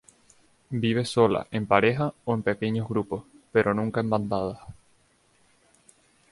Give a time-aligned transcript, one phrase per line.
[0.71, 4.57] Vive sola, en pareja, o en pequeños grupos, pero nunca en bandadas.